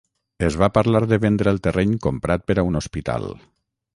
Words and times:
Es 0.45 0.55
va 0.61 0.69
parlar 0.77 1.01
de 1.11 1.19
vendre 1.25 1.53
el 1.55 1.61
terreny 1.69 1.93
comprat 2.07 2.47
per 2.47 2.57
a 2.61 2.65
un 2.73 2.83
hospital. 2.83 3.29